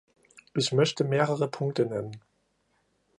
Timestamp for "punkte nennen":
1.47-2.19